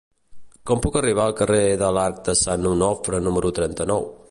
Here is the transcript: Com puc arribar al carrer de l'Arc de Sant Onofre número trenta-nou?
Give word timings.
Com 0.69 0.79
puc 0.85 0.95
arribar 1.01 1.25
al 1.27 1.35
carrer 1.41 1.59
de 1.83 1.91
l'Arc 1.99 2.23
de 2.31 2.37
Sant 2.41 2.65
Onofre 2.73 3.23
número 3.29 3.53
trenta-nou? 3.61 4.11